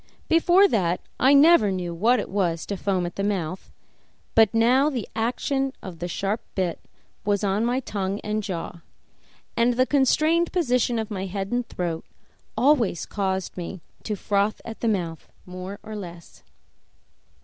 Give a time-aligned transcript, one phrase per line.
[0.27, 3.71] Before that, I never knew what it was to foam at the mouth,
[4.33, 6.79] but now the action of the sharp bit
[7.23, 8.81] on my tongue and jaw,
[9.55, 12.03] and the constrained position of my head and throat,
[12.57, 16.41] always caused me to froth at the mouth more or less.